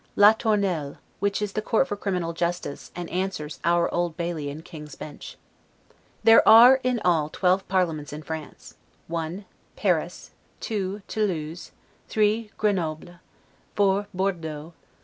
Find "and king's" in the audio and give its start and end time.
4.49-4.95